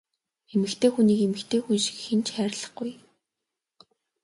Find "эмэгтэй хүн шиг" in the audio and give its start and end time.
1.27-1.97